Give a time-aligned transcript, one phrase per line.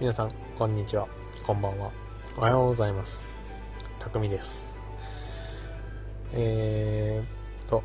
[0.00, 1.06] 皆さん、こんにちは。
[1.46, 1.90] こんばんは。
[2.38, 3.26] おはようございます。
[3.98, 4.64] たくみです。
[6.32, 7.84] えーと、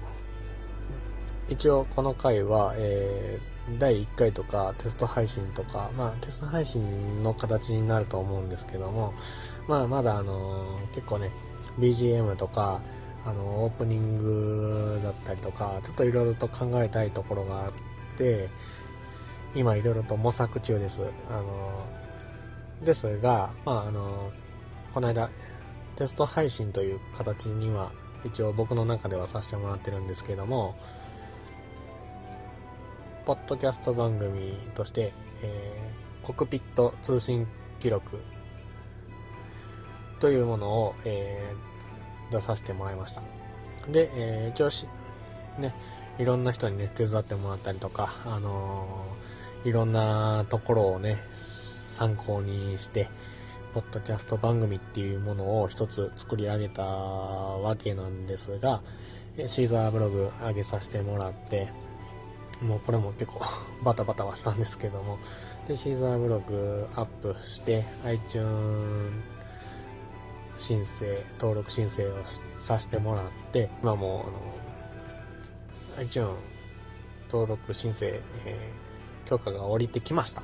[1.49, 9.13] 一応この回は、えー、第1回とかテスト配信とか、まあテスト配信の形になると思うんですけども、
[9.67, 11.31] まあまだあのー、結構ね、
[11.79, 12.79] BGM とか、
[13.25, 17.71] あのオープニングだったりとか、ちょっといろいろと考えたいところがあっ
[18.17, 18.47] て、
[19.53, 21.01] 今いろいろと模索中です。
[21.29, 22.04] あの
[22.83, 24.31] ですが、まあ、あの
[24.93, 25.29] この間、
[25.95, 27.91] テスト配信という形には、
[28.23, 30.75] 一応僕の中ではさせてもらってるんですけども、
[33.25, 37.47] ポッドキャスト番組として、えー、コクピット通信
[37.79, 38.19] 記録
[40.19, 43.21] というものを、えー、出させてもらいました。
[43.89, 44.87] で、えー、一応し、
[45.59, 45.73] ね、
[46.17, 51.17] いろんな人にね、手伝ってもらったりとか、あのーいろんなところをね、
[51.95, 53.09] 参考にして、
[53.73, 58.81] ポッドキャスト番組っていうものを一つ作り上げたわけなんですが、
[59.47, 61.69] シーザーブログ上げさせてもらって、
[62.61, 63.41] もうこれも結構
[63.83, 65.19] バタバタはしたんですけども、
[65.69, 69.23] で、シーザーブログアップして、iTunes
[70.57, 74.25] 申請、登録申請をさせてもらって、今も
[75.95, 76.33] う、あの、iTunes
[77.31, 78.85] 登録申請、えー
[79.25, 80.43] 許可が下りてきました。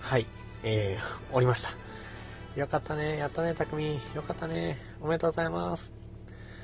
[0.00, 0.26] はい。
[0.62, 1.02] えー、
[1.34, 1.70] 降りました。
[2.58, 3.16] よかったね。
[3.16, 4.00] やったね、匠。
[4.14, 4.78] よかったね。
[5.00, 5.92] おめでとうございます。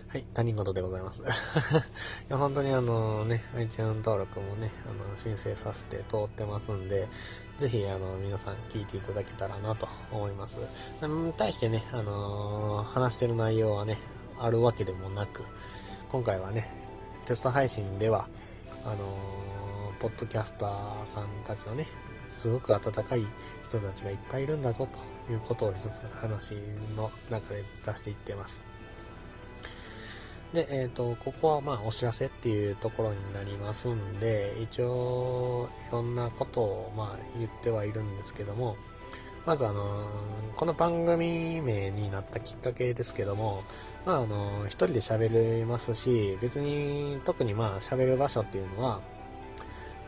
[0.08, 1.22] はい、他人事でございます。
[1.22, 1.24] い
[2.28, 7.08] や、本当にあのね、iTunes 登録もね、あの、申請させて通ってますんで、
[7.58, 10.60] ぜひ、あの、皆さん聞いていただけたらなと思います。
[11.36, 13.98] 対してね、あのー、話してる内容はね、
[14.38, 15.42] あるわけでもなく、
[16.10, 16.70] 今回はね、
[17.26, 18.28] テスト配信では、
[18.84, 19.48] あのー
[19.98, 21.88] ポッドキャスターさんたちのね、
[22.28, 23.24] すごく温かい
[23.68, 24.88] 人たちがいっぱいいるんだぞ
[25.26, 26.54] ということを一つ話
[26.96, 28.64] の中で出していってます。
[30.52, 38.76] で、えっ、ー、と、ここはまあお知らせっていうところになりますんで、一応いろんなことをまあ言ってはいるんですけども、
[39.44, 40.06] まずあの
[40.56, 43.62] この番組名になったきっかけですけども、
[44.06, 49.00] まああの一人で喋れますし、別に特にまあ喋る場所っていうのは、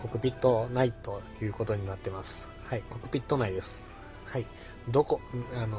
[0.02, 2.48] コクピット内ということになってます。
[2.64, 3.84] はい、コクピット内です。
[4.26, 4.46] はい、
[4.88, 5.20] どこ、
[5.54, 5.78] あの、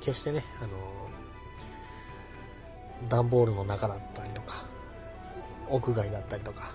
[0.00, 0.68] 決してね、あの、
[3.08, 4.64] 段ボールの中だったりとか、
[5.68, 6.72] 屋外だったりとか、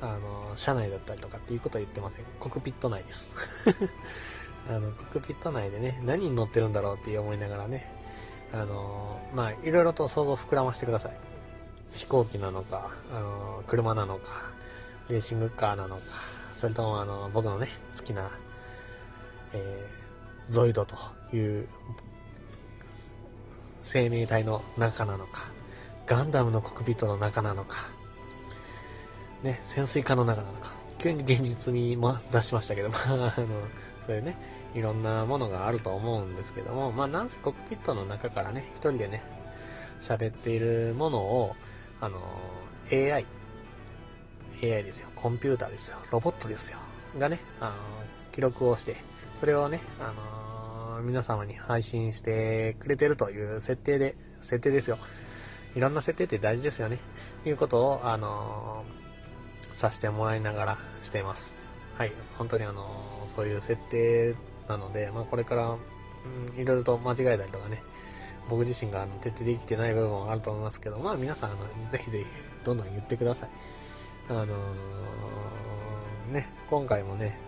[0.00, 2.24] あの、車内だったりとかっていうことは言ってません。
[2.38, 3.30] コクピット内です。
[4.68, 7.90] あの、コクピット内でね、何に乗ってるんだろうって思いながらね、
[8.52, 11.12] あのまあ、いろいろと想像膨らましてください。
[11.94, 14.50] 飛行機なのか、あの車なのか、
[15.08, 16.02] レーシングカーなのか、
[16.52, 18.30] それともあの、僕のね、好きな、
[19.52, 20.96] えー、ゾイドと
[21.34, 21.68] いう
[23.82, 25.48] 生命体の中なのか、
[26.06, 27.88] ガンダムのコックピットの中なのか、
[29.42, 33.32] ね、潜水艦の中なのか、急に現実味も出しましたけども、あの、
[34.06, 34.36] そういうね、
[34.74, 39.22] いろんなものがあると思うんですけども、まあ、なんせコックピットの中からね、一人でね、
[40.00, 41.56] 喋っているものを、
[42.00, 42.20] あの、
[42.90, 43.24] AI、
[44.62, 46.78] AI ですよ、コンピューターですよ、ロボットですよ、
[47.18, 47.74] がね、あの
[48.32, 48.96] 記録をして、
[49.34, 50.12] それをね、あ
[50.96, 54.98] の、皆様に配信してくれてるという設定で、設定ですよ。
[55.74, 56.98] いろんな設定って大事ですよね。
[57.44, 58.84] いうことを、あの、
[59.70, 61.58] させてもらいながらしています。
[61.98, 62.12] はい。
[62.38, 64.34] 本当にあの、そういう設定
[64.68, 67.82] なので、まあこれから、うん、いろいろと間違えたりとかね、
[68.48, 72.24] 僕自身が徹底できてない部分はあると思いますけど、まあ皆さん、あの、ぜひぜひ、
[72.64, 73.48] どんどん言ってください。
[74.28, 77.38] あのー、ね、今回もね、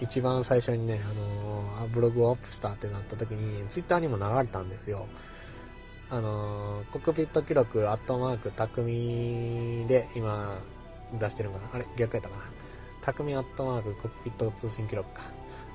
[0.00, 1.08] 一番最初にね、あ
[1.82, 5.06] のー、ブログをアップしたってなった時に、ツイッターにも流れたんですよ。
[6.10, 10.58] あのー、コックピット記録、アットマーク、匠で今
[11.18, 11.74] 出してるのかな？
[11.74, 12.42] あれ逆やったかな？
[13.02, 15.20] 匠アットマーク、コックピット通信記録か。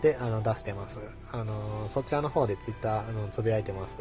[0.02, 1.00] で、あの、出してます。
[1.32, 4.00] あのそちらの方でツイッター、あの、つぶやいてます。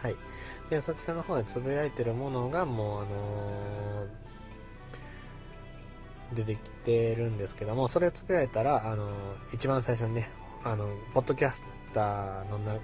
[0.00, 0.16] はい。
[0.70, 3.08] で、そちらの方でつぶやいてるものが、もう、あの
[6.34, 9.10] 出てきてるんですけども、それをつぶやいたら、あの、
[9.52, 10.30] 一番最初にね、
[10.64, 11.62] あの、ポッドキャス
[11.94, 12.76] ターのな、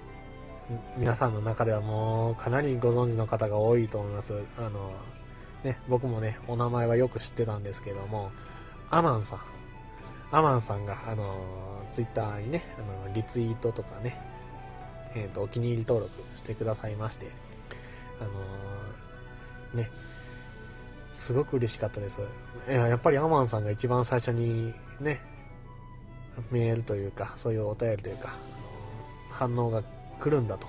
[0.97, 4.33] 皆さんの中ではもうかなりご存知の方が多いと思います。
[4.57, 4.91] あの、
[5.63, 8.31] ね、僕もね、お名前はよく知ってたんですけども、
[8.89, 9.39] アマンさん。
[10.31, 14.21] アマンさんが、あの、ツイッターにね、あの、リツイートとかね、
[15.15, 17.27] えっ、ー、と、お気に入り登録してくださいまして、
[18.19, 19.89] あのね、
[21.19, 22.21] すごく嬉しかったです。
[22.69, 25.19] いや、やっぱりアマンさんが一番最初にね、
[26.49, 28.33] メールというか、そういうお便りというか、
[29.29, 29.83] 反応が
[30.19, 30.67] 来るんだと。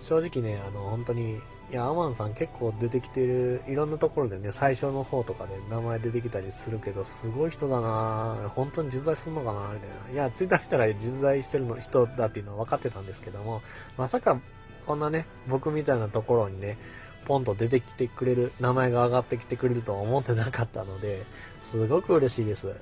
[0.00, 1.40] 正直ね、あの、本当に、い
[1.70, 10.12] や、アマンさん結構出てきてる、いろんなところでね、最初の方とかで名前出てきたりするけど、すごい人だな本当に実在するのかなみたいな。
[10.12, 13.62] いや、ツイッター見たら実在してるの人だっていうのは分かってたんですけども、
[13.96, 14.36] まさか、
[14.84, 16.76] こんなね、僕みたいなところにね、
[17.24, 21.24] ポンと出てきてくれる、名前が上がってきてくれるとは思ってなかったので、
[21.60, 22.72] すごく嬉しいです。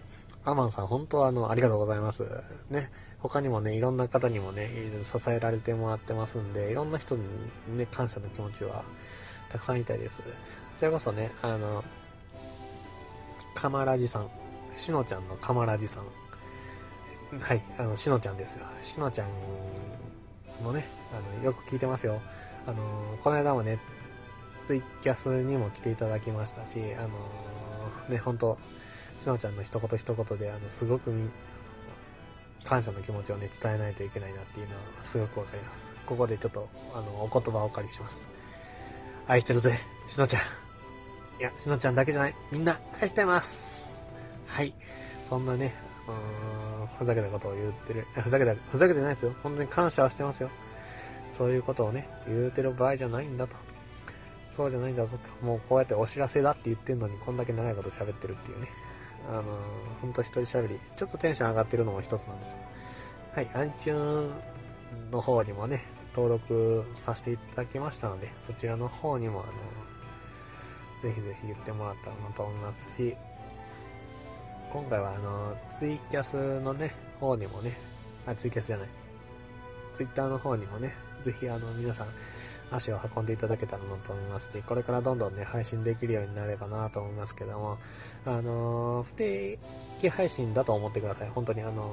[0.44, 2.26] アマンさん、本当はあの、ありがとうございます。
[2.70, 2.90] ね。
[3.20, 4.68] 他にもね、いろんな方にもね、
[5.04, 7.22] 支えられてもらってますんで、いろんな人に
[7.78, 8.82] ね、感謝の気持ちは
[9.48, 10.20] たくさんいたいです。
[10.74, 11.84] それこそね、あの、
[13.54, 14.30] カマラジさん、
[14.74, 16.04] しのちゃんのカマラジさん。
[17.40, 18.66] はい、あの、しのちゃんですよ。
[18.78, 19.28] しのちゃん
[20.64, 22.20] もね、あの、よく聞いてますよ。
[22.66, 22.76] あの、
[23.22, 23.78] この間もね、
[24.72, 27.08] ツイキャスにも来ていただきましたし、あの
[28.08, 28.56] ね、本当
[29.18, 31.12] しのちゃんの一言一言で、あの、すごく
[32.64, 35.86] 感謝の気持ちをね、伝えないといけないなっていうのはすごくわかります。
[36.06, 38.26] ここでちょっと、あの、お言葉をお借りします。
[39.26, 39.78] 愛してるぜ、
[40.08, 40.42] しのちゃん。
[41.38, 42.34] いや、しのちゃんだけじゃない。
[42.50, 44.00] みんな、愛してます。
[44.46, 44.72] はい。
[45.28, 45.74] そんなね、
[46.08, 48.06] うん、ふざけたことを言ってる。
[48.22, 49.34] ふざけた、ふざけてないですよ。
[49.42, 50.48] 本当に感謝はしてますよ。
[51.30, 53.71] そういうことをね、言うてる場合じゃないんだと。
[54.54, 55.44] そうじゃないんだぞと。
[55.44, 58.68] もうこうやってお知らせだって言ってんのに、こんだけ長いこと喋ってるっていうね。
[59.28, 59.44] あのー、
[60.00, 60.78] ほんと一人喋り。
[60.96, 62.56] ちょっとテンション上がってるのも一つなんです。
[63.34, 64.30] はい、アンチューン
[65.10, 65.84] の方にもね、
[66.14, 73.16] 登録させていただきましたので、そちらの方にも、あのー、ぜひぜひ言ってもらったらなと思いますし、
[74.70, 77.78] 今回はあのー、ツイキャスのね、方にもね、
[78.26, 78.88] あ、ツイキャスじゃない、
[79.94, 82.08] ツイッターの方にもね、ぜひあの、皆さん、
[82.72, 87.78] 足を運んでいただけたらなと思いますし、これからどんどんね、配信できるようになればなと思いますけども、
[88.24, 89.58] あのー、不定
[90.00, 91.28] 期配信だと思ってください。
[91.28, 91.90] 本当にあの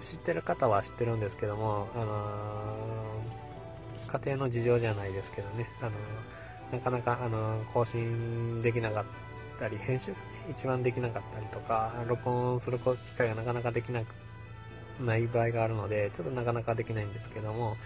[0.00, 5.90] ー、知ってる方は知ってるんですけども、あのー、家庭の事情じゃないですけどね、あの
[6.72, 9.04] なかなか、あの更新できなかっ
[9.58, 14.06] たり、編集がね、一番できなかったりとか、録音する機会がなかなかできなく
[15.00, 17.76] ない場合があるので、ちょっとなかなかできないんですけども、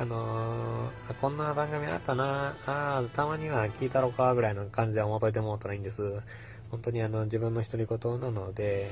[0.00, 6.22] あのー、こんな番組あったな、ああ、たまには聞いたろか、ぐらいの感じで思っといてもらったらいいんです。
[6.70, 8.90] 本当にあの、自分の独り言なので、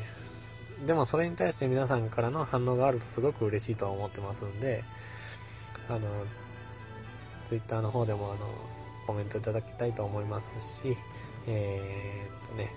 [0.87, 4.85] でもそれに対して皆さんからの反応があるとすごく嬉しいと思ってますんで、
[5.89, 6.01] あの、
[7.47, 8.47] twitter の方でもあの、
[9.07, 10.95] コメントいただきたいと思いますし、
[11.47, 12.71] えー、っとね、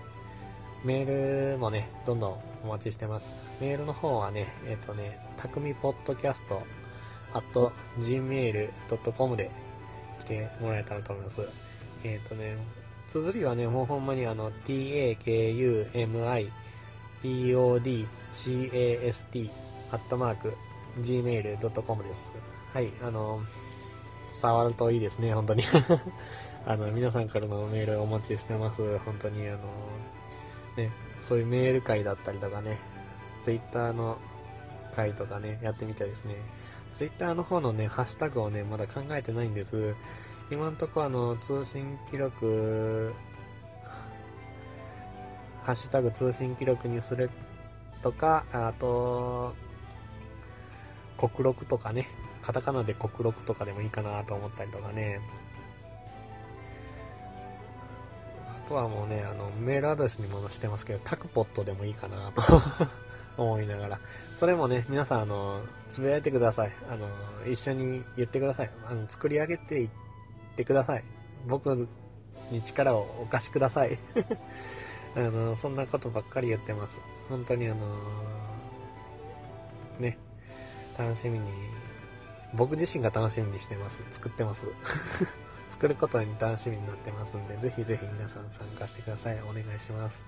[0.85, 3.35] メールもね、どんどんお待ちしてます。
[3.59, 6.61] メールの方はね、えっ、とね、たくみポッドキャスト
[7.99, 9.51] gmail.com で
[10.19, 11.41] 来てもらえたらと思います。
[12.03, 12.57] えっ、ー、とね、
[13.09, 15.87] 綴りはね、もうほんまにあの、takumi
[17.21, 19.49] podcast
[19.91, 20.53] アットマーク
[21.01, 22.31] gmail.com です。
[22.73, 23.41] はい、あの、
[24.41, 25.63] 伝わるといいですね、本当に
[26.65, 28.97] あの、皆さんからのメールをお待ちしてます。
[28.99, 29.57] 本当にあの、
[30.77, 30.91] ね、
[31.21, 32.77] そういうメール会だったりとかね、
[33.41, 34.17] ツイッターの
[34.95, 36.35] 会とかね、やってみたいですね。
[36.93, 39.95] ツイッターの方のね、ハッシュタグをね、まだ考えてないんです。
[40.49, 43.13] 今んとこあの、通信記録、
[45.63, 47.29] ハッシュタグ通信記録にする
[48.01, 49.55] とか、あと、
[51.17, 52.07] 国録とかね、
[52.41, 55.21] カタカナで国録とかでもいいかなと思ったりとかね。
[58.49, 62.41] あとはもうね、あの、メールアドレスにもしてますけど、タクポットでもいいかなと
[63.41, 63.99] 思いながら。
[64.35, 66.71] それもね、皆さん、あの、つぶやいてください。
[66.89, 67.07] あの、
[67.49, 68.71] 一緒に言ってください。
[68.85, 69.89] あの、作り上げていっ
[70.55, 71.03] てください。
[71.47, 71.87] 僕
[72.51, 73.97] に力をお貸しください。
[75.15, 76.99] あの、そんなことばっかり言ってます。
[77.29, 77.85] 本当にあの
[79.99, 80.17] ね、
[80.97, 81.45] 楽しみに、
[82.53, 84.03] 僕自身が楽しみにしてます。
[84.11, 84.67] 作ってます。
[85.69, 89.39] 作ることに楽しみになってますんで、ぜひぜひ皆さん参加してください。
[89.41, 90.25] お願いします。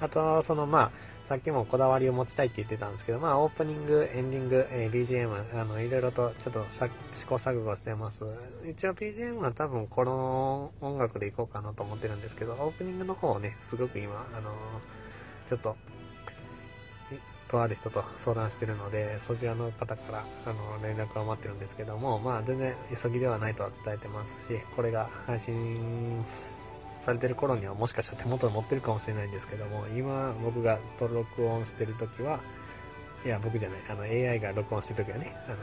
[0.00, 0.90] あと、その、まあ、
[1.28, 6.64] さっきもこだわりを持ちたいって言ってたんですけど、まあ、オープニング、エンディング、えー、BGM、あの、いろいろとちょっと
[7.14, 8.24] 試行錯誤してます。
[8.66, 14.52] 一応 BGM は多分この音楽でいこうかなと思ってるんですけど、オープニングの方をね、すごく今、あの
[15.48, 15.76] ちょっと、
[17.48, 26.22] とある人と相談してるので、そちらの方から、あの、連絡を待ってるんですけども、まあ、全然急ぎではないとは伝えてますし、これが配信
[26.98, 32.40] されてる頃にはもしかしたら手元に持ってるかもしれないんですけども、今僕が登録音してる時は、
[33.24, 35.56] いや、僕じゃない、あの AI が録音してる時はね、あの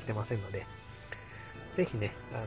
[0.00, 0.66] 来てませんので、
[1.74, 2.42] ぜひね、あの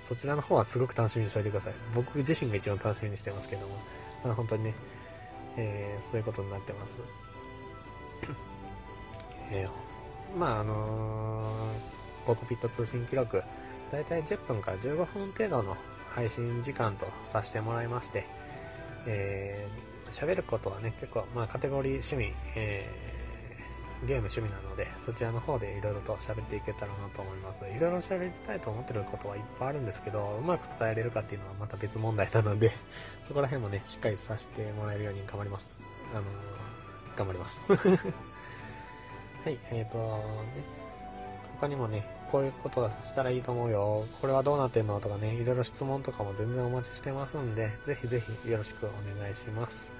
[0.00, 1.74] そちらの方はすごく楽しみにしておいてください。
[1.94, 3.76] 僕自身が一番楽しみにしてますけども、
[4.24, 4.74] まあ、本当にね、
[5.56, 6.98] えー、そういうことになってます。
[9.50, 13.42] えー、まああのー、コックピット通信記録、
[13.90, 15.76] だいたい10分から15分程度の
[16.10, 18.26] 配信時間とさせてもらいまして、
[19.06, 27.62] えー、喋ることはね、結構、まあカテゴリー趣味、えー、ゲーム趣味なので、そちらの方でいろいろと喋っていけたらなと思います。
[27.64, 32.72] いろいろ喋りたいと思ってることはいっぱいあるんですけど、うまく伝えれるかっていうのはまた別問題なので、
[33.26, 35.78] そこら辺もね、しっかりさせてもらえるように頑張ります。
[36.12, 37.66] あのー、頑張ります。
[39.44, 40.78] はい、えっ、ー、と、ね、
[41.60, 49.90] 他にもね、こういうことしたらいいと思うよ、これはどうなってんのとかね、いろいろ質問とかも全然お待ちしてますんで、ぜひぜひよろしくお願いします。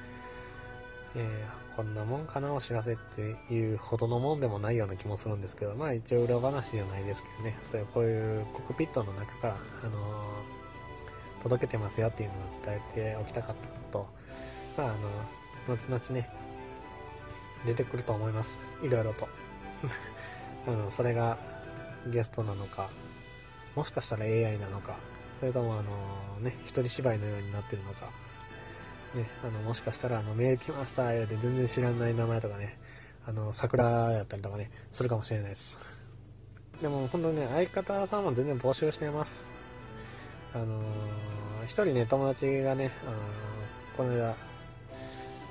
[1.16, 3.22] えー、こんなもんかな、お知らせって
[3.52, 14.06] いうほどのもんでもないような気もするんですけど、まあ一応裏話じゃないですけどね、そういうこういうコックピットの中から、あのー、届けてますよっていうのを伝えておきたかったのと、
[14.76, 14.90] まああ
[15.70, 16.30] の、後々ね、
[17.66, 18.58] 出てくると思います。
[18.82, 19.28] いろいろと。
[20.66, 21.38] うん、それが
[22.06, 22.88] ゲストなのか、
[23.76, 24.96] もしかしたら AI なのか、
[25.38, 28.06] それともあのね、一人芝居のようになってるのか、
[29.14, 32.78] ね、あの、もしかしたらあの、メール来ましたよで全然知らない名前とかね、
[33.26, 35.78] あの、桜やったりとかね、するかもしれないです。
[36.80, 39.46] でも本当にね、相方さんも全然募集してます。
[40.54, 40.84] あのー、
[41.64, 43.18] 一人ね、友達がね、あのー、
[43.96, 44.34] この間、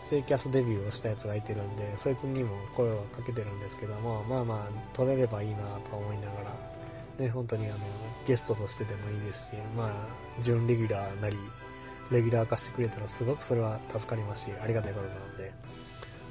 [0.07, 5.57] ツイキャスデビューをしたやつがいてるんで、そいつにも声をかけてるんですけども、まあまあ、撮れればいいな
[5.89, 7.77] と思いながら、ね、本当にあの、
[8.25, 11.37] ゲストとしてでもいいですし、まあ、準レギュラーなり、
[12.09, 15.51] レギュラー化してくれたらすごくそれは助かりますし、ありがたいことなので、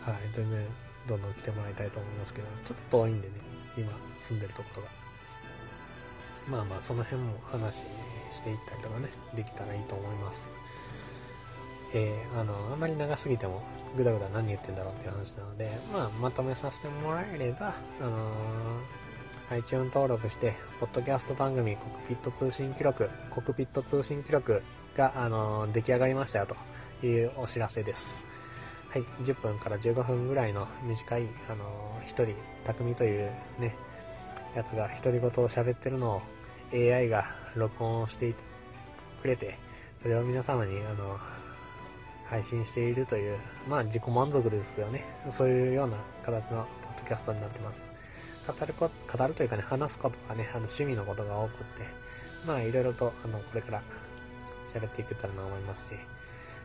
[0.01, 0.67] はい、全然
[1.07, 3.35] どんどん来てもらいたいと思いますけど、ちょっと遠いんでね、
[3.77, 4.89] 今住んでるところが。
[6.49, 7.83] まあまあ、その辺も話
[8.31, 10.47] していったりとかね、できたらいいと思います。
[11.99, 13.63] えー、あの、あんまり長すぎても、
[13.97, 24.63] ぐだぐだ何言ってんだろうっていう話なので、まあ、まとめさせてもらえれば、あのー、iTune 登録して、ポッドキャスト番組、コックピット通信記録、コックピット通信記録
[24.95, 26.47] が、あのー、出来上がりましたよ
[27.01, 28.27] というお知らせです。
[28.91, 32.35] はい、10分から15分ぐらいの短い、あのー、一人、
[32.67, 33.75] 匠というね、
[34.55, 36.23] やつが独り言を喋ってるのを
[36.75, 37.25] AI が
[37.55, 38.35] 録音して
[39.23, 39.59] くれて、
[40.03, 41.46] それを皆様に、あのー
[42.29, 45.05] 配信しているという、まあ自己満足ですよね。
[45.31, 47.89] そういうような形のポッドキャストになってます。
[48.47, 51.63] 語るこ、語るというかね、話すことがね、あの趣味のことが多くって、
[52.47, 53.83] まあいろいろと、あの、これから
[54.73, 55.95] 喋っていけたらなと思いますし、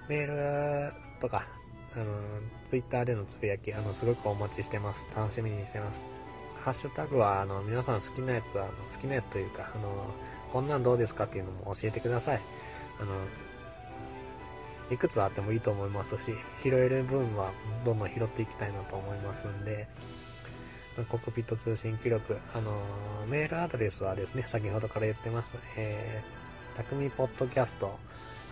[0.07, 1.47] メールとか、
[1.95, 2.05] あの、
[2.69, 5.07] ツイッターでのつぶやき、あの、すごくお待ちしてます。
[5.15, 6.07] 楽しみにしてます。
[6.63, 10.05] ハッシュタグは、あの、皆さん好きなやつは、あの好きなやつというか、あの、
[10.51, 12.41] こんなんどうですかっていうのも教えてください。
[12.99, 13.11] あの、
[14.91, 17.51] いくつあってもいいと思いますし、拾える分は
[17.85, 19.87] どんどん拾っていきたいなと思いますんで、
[21.09, 25.55] コックピット通信記録、あのー、メールアドレスはですね、先ほどから言ってます。
[25.77, 27.97] えー、たくみポッドキャスト、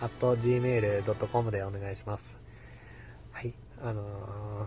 [0.00, 2.40] at gmail.com でお願いします。
[3.32, 4.66] はい、あのー、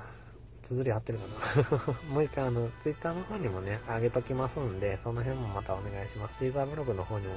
[0.61, 1.25] 綴り合ってるか
[1.87, 1.93] な？
[2.13, 6.37] もう一回あの、ツイッターの方にもね、あげときますんで、その辺もまたお願いします。
[6.37, 7.33] シーザーブログの方にも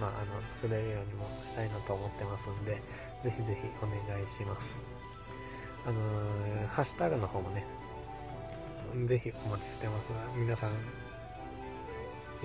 [0.00, 2.82] まあ、あの作れるようにもしたいなと思ってますんで、
[3.22, 4.84] ぜひぜひお願いします。
[5.86, 7.64] あのー、ハッシュタグの方もね、
[9.06, 10.12] ぜひお待ちしてます。
[10.36, 10.70] 皆さん、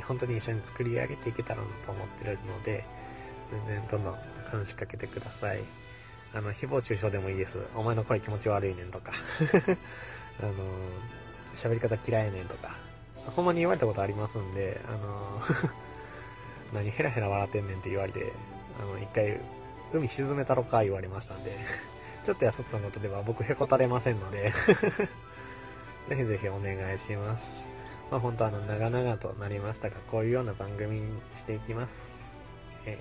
[0.02, 2.86] 本当に一緒に作り上げていけたらなと思ってるので、
[3.52, 4.16] 全然どんどん
[4.52, 5.62] 話しかけてください。
[6.34, 7.60] あの、誹謗中傷でもいいです。
[7.76, 9.14] お前の声気持ち悪いねんとか。
[10.40, 10.58] あのー、
[11.56, 12.76] 喋り方嫌いねんとか。
[13.36, 15.89] ほんまに言われたことありますんで、あのー
[16.74, 18.32] 何ヘラヘラ笑ってんねんって言われて、
[18.80, 19.40] あの、一回、
[19.92, 21.58] 海沈めたろか言われましたんで、
[22.24, 24.52] ちょっとやそっとのことでは僕へこたれませんので
[26.10, 27.70] ぜひぜひお願いします。
[28.12, 32.16] まあ本当あの、長々となりましたが、こういうような番組にしていきます。
[32.86, 32.98] え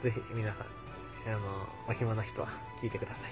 [0.00, 1.40] ー、ぜひ皆さん、あの、
[1.88, 2.48] お暇な人は
[2.80, 3.30] 聞いてください。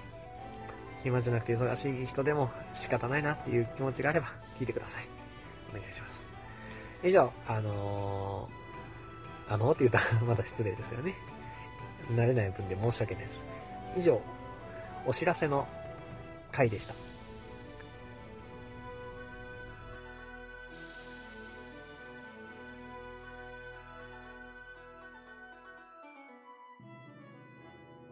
[1.03, 4.29] 暇じゃなくて忙しい人でも仕方ないなっていう気持ちがあれば
[4.59, 5.09] 聞いてください。
[5.71, 6.31] お願いします。
[7.03, 8.60] 以上、あのー
[9.51, 11.13] あのって言ったら まだ失礼ですよね。
[12.13, 13.45] 慣れない分で申し訳ないです。
[13.97, 14.21] 以上、
[15.07, 15.67] お知らせの
[16.53, 16.95] 回でした。